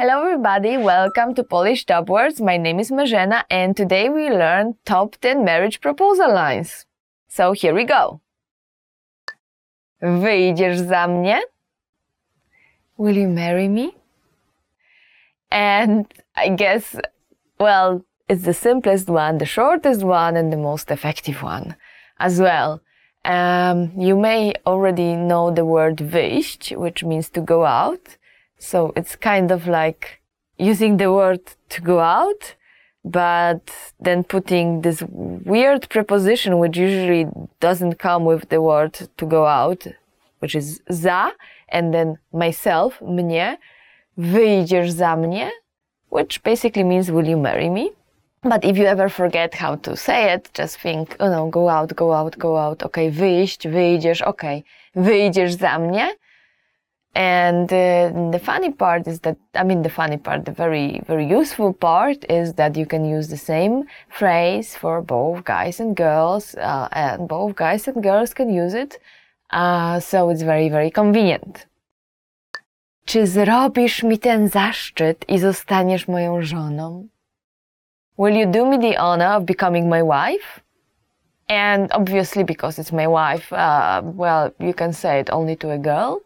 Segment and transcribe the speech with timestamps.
[0.00, 2.40] Hello everybody, welcome to Polish Top Words.
[2.40, 6.86] My name is Marzena and today we learn top 10 marriage proposal lines.
[7.28, 8.22] So here we go.
[10.02, 11.40] Wyjdziesz za mnie?
[12.96, 13.94] Will you marry me?
[15.50, 16.96] And I guess,
[17.58, 21.76] well, it's the simplest one, the shortest one, and the most effective one
[22.18, 22.80] as well.
[23.26, 28.16] Um, you may already know the word wyjść, which means to go out.
[28.60, 30.20] So it's kind of like
[30.58, 31.40] using the word
[31.70, 32.54] to go out,
[33.02, 37.26] but then putting this weird preposition, which usually
[37.58, 39.86] doesn't come with the word to go out,
[40.40, 41.32] which is za,
[41.70, 43.56] and then myself, mnie,
[44.18, 45.50] wyjdziesz za mnie,
[46.10, 47.92] which basically means will you marry me?
[48.42, 51.96] But if you ever forget how to say it, just think, oh no, go out,
[51.96, 54.62] go out, go out, okay, wyjść, wyjdziesz, okay,
[54.94, 56.10] wyjdziesz za mnie.
[57.14, 61.26] And uh, the funny part is that, I mean, the funny part, the very, very
[61.26, 66.54] useful part is that you can use the same phrase for both guys and girls,
[66.54, 69.00] uh, and both guys and girls can use it.
[69.50, 71.66] Uh, so it's very, very convenient.
[73.04, 77.08] Czy zrobisz mi ten zaszczyt i zostaniesz moją żoną?
[78.18, 80.60] Will you do me the honor of becoming my wife?
[81.48, 85.78] And obviously, because it's my wife, uh, well, you can say it only to a
[85.78, 86.20] girl.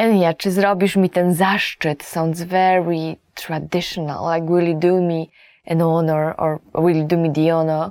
[0.00, 4.24] And yeah, czy zrobisz mi ten zaszczyt sounds very traditional.
[4.24, 5.26] Like, will you do me
[5.66, 7.90] an honor or will you do me the honor?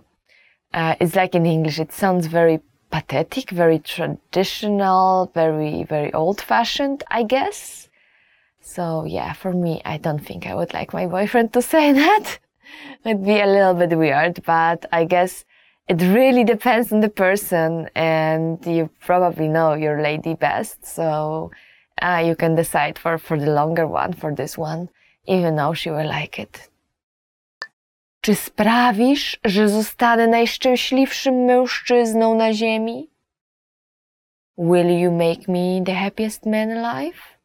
[0.73, 7.03] Uh, it's like in English, it sounds very pathetic, very traditional, very, very old fashioned,
[7.11, 7.89] I guess.
[8.59, 12.39] So yeah, for me, I don't think I would like my boyfriend to say that.
[13.05, 15.45] It'd be a little bit weird, but I guess
[15.87, 20.87] it really depends on the person and you probably know your lady best.
[20.87, 21.51] So
[22.01, 24.89] uh, you can decide for, for the longer one, for this one,
[25.27, 26.69] even though she will like it.
[28.21, 33.09] Czy sprawisz, że zostanę najszczęśliwszym mężczyzną na ziemi?
[34.57, 37.37] Will you make me the happiest man alive?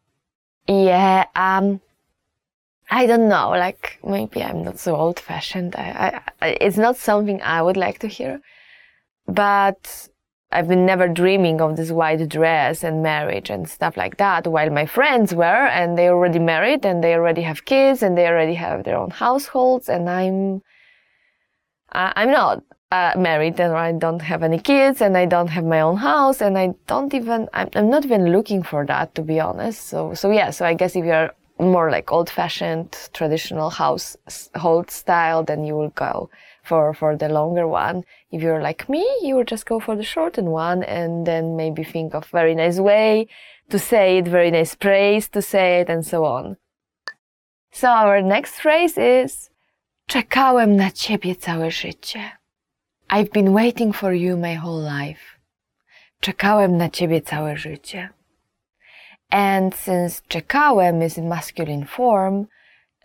[0.69, 1.81] Yeah, um,
[2.91, 5.77] I don't know, like maybe I'm not so old fashioned.
[5.77, 8.41] I, I, it's not something I would like to hear,
[9.27, 10.09] but
[10.55, 14.71] I've been never dreaming of this white dress and marriage and stuff like that, while
[14.71, 18.55] my friends were, and they already married and they already have kids and they already
[18.55, 20.63] have their own households, and I'm,
[21.93, 22.63] uh, I'm not
[22.93, 26.41] uh, married and I don't have any kids and I don't have my own house
[26.41, 29.89] and I don't even, I'm, I'm not even looking for that to be honest.
[29.89, 35.43] So, so yeah, so I guess if you're more like old fashioned traditional household style,
[35.43, 36.31] then you will go
[36.65, 38.05] for, for the longer one.
[38.31, 41.85] If you're like me, you will just go for the shortened one and then maybe
[41.85, 43.29] think of very nice way
[43.71, 46.57] to say it, very nice phrase to say it and so on.
[47.73, 49.51] So our next phrase is
[50.07, 52.31] Czekałem na ciebie całe życie.
[53.11, 55.39] I've been waiting for you my whole life.
[56.21, 58.09] Czekałem na ciebie całe życie.
[59.31, 62.47] And since czekałem is in masculine form,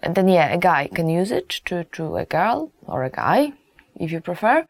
[0.02, 3.54] then yeah, a guy can use it to, to a girl or a guy,
[4.00, 4.66] if you prefer.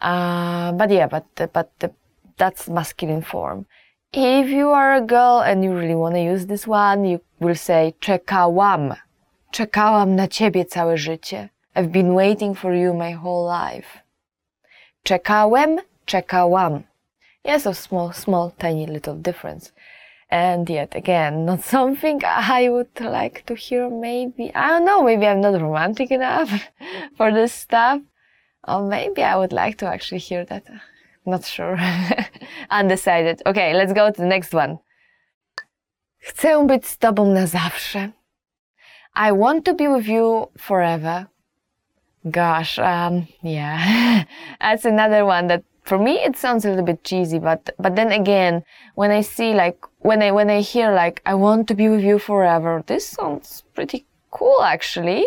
[0.00, 1.92] Uh, but yeah, but, but the,
[2.36, 3.66] that's masculine form.
[4.12, 7.54] If you are a girl and you really want to use this one, you will
[7.54, 8.96] say czekałam.
[9.52, 11.48] Czekałam na ciebie całe życie.
[11.74, 14.02] I've been waiting for you my whole life.
[15.04, 16.82] Czekałem, czekałam.
[17.44, 19.72] Yes, a small, small, tiny little difference.
[20.32, 24.50] And yet again, not something I would like to hear maybe.
[24.54, 26.50] I don't know, maybe I'm not romantic enough
[27.18, 28.00] for this stuff.
[28.66, 30.64] Or maybe I would like to actually hear that.
[31.26, 31.78] Not sure.
[32.70, 33.42] Undecided.
[33.44, 34.78] Okay, let's go to the next one.
[36.18, 38.12] Chcę być z tobą na zawsze.
[39.14, 41.26] I want to be with you forever.
[42.24, 44.24] Gosh, um, yeah.
[44.60, 48.12] That's another one that for me it sounds a little bit cheesy, but but then
[48.12, 51.88] again, when I see like when I when I hear like I want to be
[51.88, 55.26] with you forever, this sounds pretty cool actually.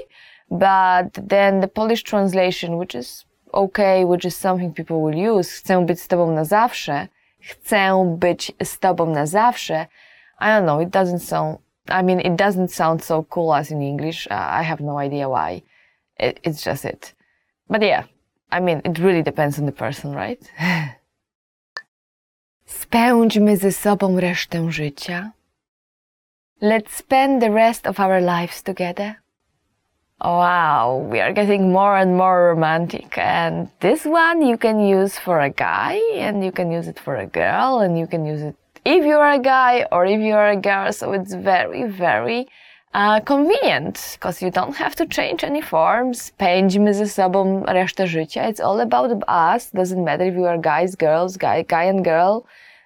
[0.50, 5.85] But then the Polish translation, which is okay, which is something people will use, chcę
[5.85, 7.07] być z tobą na zawsze,
[7.39, 9.88] chcę być z tobą na zawsze.
[10.39, 11.59] I don't know, it doesn't sound,
[11.89, 14.27] I mean, it doesn't sound so cool as in English.
[14.27, 15.62] Uh, I have no idea why.
[16.19, 17.13] It, it's just it.
[17.69, 18.03] But yeah,
[18.51, 20.39] I mean, it really depends on the person, right?
[22.65, 25.31] Spędźmy ze sobą resztę życia.
[26.62, 29.15] Let's spend the rest of our lives together.
[30.21, 33.18] Wow, we are getting more and more romantic.
[33.18, 37.15] And this one you can use for a guy, and you can use it for
[37.18, 38.56] a girl, and you can use it
[38.86, 40.94] if you are a guy or if you are a girl.
[40.94, 42.47] So it's very, very
[42.95, 46.31] Uh, convenient, because you don't have to change any forms.
[46.38, 48.50] Pędźmy ze sobą resztę życia.
[48.50, 49.71] It's all about us.
[49.71, 52.45] Doesn't matter if you are guys, girls, guy, guy and girl,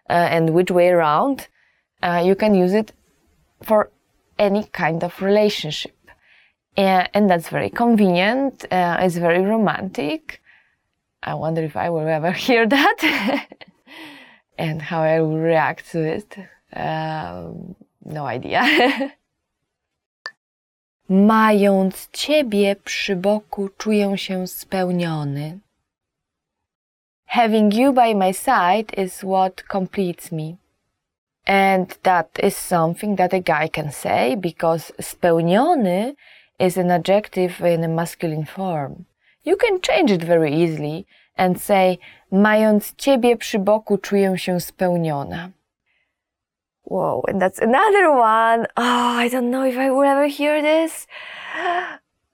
[0.09, 1.47] uh, and which way around.
[2.01, 2.91] Uh, you can use it
[3.63, 3.91] for
[4.39, 5.95] any kind of relationship.
[6.75, 8.65] And, and that's very convenient.
[8.71, 10.41] Uh, it's very romantic.
[11.21, 13.47] I wonder if I will ever hear that
[14.57, 16.35] and how I will react to it.
[16.73, 19.13] Um, no idea.
[21.11, 25.59] Mając Ciebie przy boku, czuję się spełniony.
[27.25, 30.56] Having you by my side is what completes me.
[31.45, 36.13] And that is something that a guy can say because spełniony
[36.59, 39.06] is an adjective in a masculine form.
[39.45, 41.06] You can change it very easily
[41.38, 41.97] and say,
[42.31, 45.50] mając ciebie przy boku czuję się spełniona.
[46.83, 48.65] Whoa, and that's another one.
[48.77, 51.07] Oh, I don't know if I will ever hear this.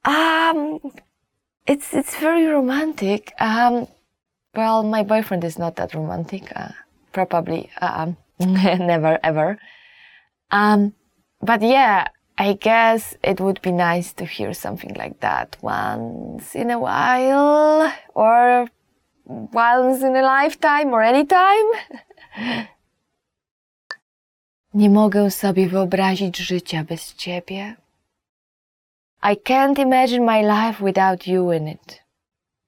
[0.05, 0.79] Um,
[1.65, 3.33] it's it's very romantic.
[3.39, 3.87] Um,
[4.55, 6.51] well, my boyfriend is not that romantic.
[6.55, 6.69] Uh,
[7.11, 9.57] probably, um, never ever.
[10.51, 10.93] Um,
[11.41, 12.07] but yeah,
[12.37, 17.91] I guess it would be nice to hear something like that once in a while,
[18.13, 18.67] or
[19.25, 21.65] once in a lifetime, or anytime.
[24.75, 27.75] Nie mogę sobie wyobrazić życia bez ciebie.
[29.23, 32.03] I can't imagine my life without you in it.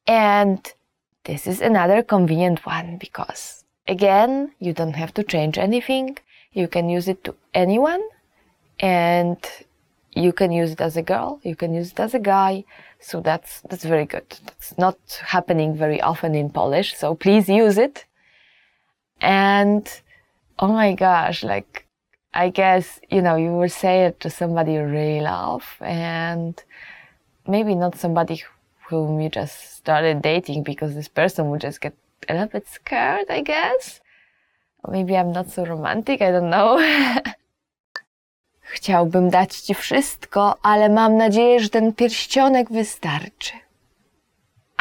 [0.06, 0.76] And
[1.24, 6.18] this is another convenient one because, again, you don't have to change anything.
[6.56, 8.02] You can use it to anyone
[8.80, 9.38] and
[10.16, 12.64] you can use it as a girl, you can use it as a guy.
[13.02, 14.30] So that's, that's very good.
[14.46, 16.96] That's not happening very often in Polish.
[16.96, 18.06] So please use it.
[19.20, 19.86] And
[20.58, 21.87] oh my gosh, like
[22.38, 26.54] I guess, you know, you will say it to somebody you really love and
[27.48, 28.44] maybe not somebody
[28.90, 31.96] whom you just started dating because this person would just get
[32.30, 34.02] a little bit scared, I guess.
[34.88, 36.80] Maybe I'm not so romantic, I don't know.
[38.62, 43.54] Chciałbym dać ci wszystko, ale mam nadzieję, że ten pierścionek wystarczy.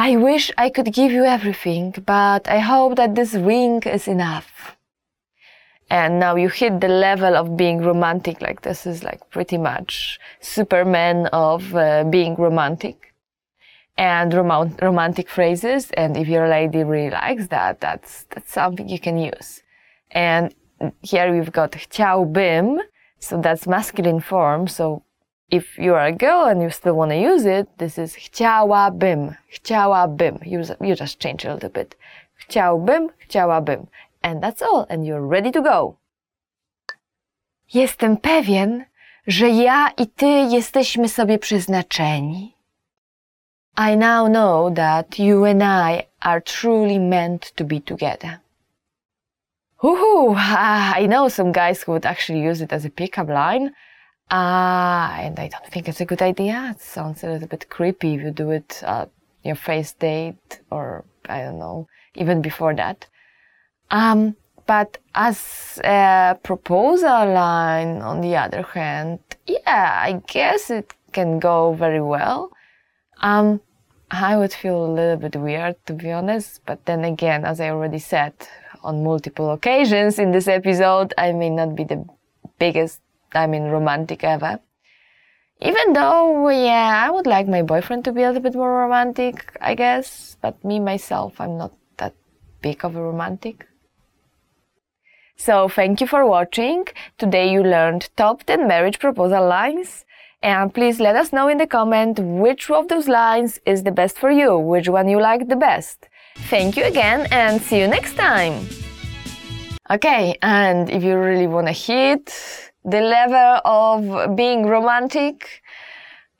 [0.09, 4.76] I wish I could give you everything, but I hope that this ring is enough
[5.89, 10.19] and now you hit the level of being romantic like this is like pretty much
[10.41, 13.13] superman of uh, being romantic.
[13.99, 18.99] And rom- romantic phrases and if your lady really likes that that's that's something you
[18.99, 19.63] can use.
[20.11, 20.55] And
[21.01, 22.79] here we've got chciałbym
[23.19, 25.03] so that's masculine form so
[25.51, 29.35] if you are a girl and you still want to use it this is chciałabym
[29.49, 31.97] chciałabym you, you just change a little bit.
[32.37, 33.87] Chciałbym chciałabym
[34.27, 35.97] and that's all, and you're ready to go.
[37.73, 38.85] Jestem pewien,
[39.27, 42.57] że ja i ty jesteśmy sobie przeznaczeni.
[43.79, 48.39] I now know that you and I are truly meant to be together.
[49.83, 50.35] Woohoo!
[50.35, 53.73] Uh, I know some guys who would actually use it as a pickup line.
[54.31, 56.75] Uh, and I don't think it's a good idea.
[56.75, 59.09] It sounds a little bit creepy if you do it at
[59.45, 63.07] your first date or, I don't know, even before that.
[63.91, 64.37] Um,
[64.67, 71.73] but as a proposal line, on the other hand, yeah, I guess it can go
[71.73, 72.51] very well.
[73.23, 73.61] Um,
[74.11, 76.61] I would feel a little bit weird, to be honest.
[76.67, 78.35] But then again, as I already said
[78.83, 82.05] on multiple occasions in this episode, I may not be the
[82.59, 83.01] biggest,
[83.33, 84.61] I mean, romantic ever.
[85.61, 89.57] Even though, yeah, I would like my boyfriend to be a little bit more romantic,
[89.61, 90.37] I guess.
[90.43, 92.15] But me, myself, I'm not that
[92.61, 93.67] big of a romantic.
[95.37, 96.87] So thank you for watching.
[97.19, 100.05] Today you learned top 10 marriage proposal lines.
[100.43, 104.19] And please let us know in the comment which of those lines is the best
[104.19, 106.09] for you, which one you like the best.
[106.49, 108.67] Thank you again and see you next time.
[109.91, 112.27] Okay, and if you really want to hit
[112.85, 115.63] the level of being romantic,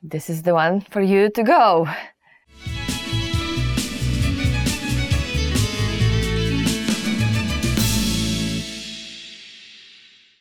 [0.01, 1.87] this is the one for you to go.